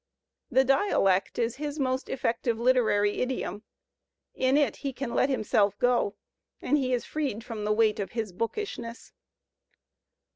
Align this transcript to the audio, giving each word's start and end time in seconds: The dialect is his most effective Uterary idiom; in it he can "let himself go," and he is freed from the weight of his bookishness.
The 0.49 0.63
dialect 0.65 1.37
is 1.37 1.57
his 1.57 1.77
most 1.77 2.09
effective 2.09 2.57
Uterary 2.57 3.21
idiom; 3.21 3.61
in 4.33 4.57
it 4.57 4.77
he 4.77 4.93
can 4.93 5.13
"let 5.13 5.29
himself 5.29 5.77
go," 5.77 6.15
and 6.59 6.75
he 6.75 6.91
is 6.91 7.05
freed 7.05 7.43
from 7.43 7.65
the 7.65 7.71
weight 7.71 7.99
of 7.99 8.13
his 8.13 8.33
bookishness. 8.33 9.13